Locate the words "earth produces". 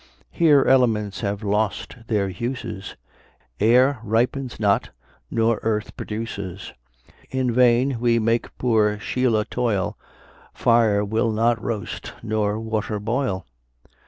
5.61-6.73